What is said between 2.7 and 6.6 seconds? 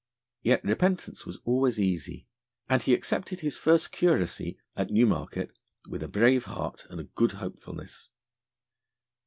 he accepted his first curacy, at Newmarket, with a brave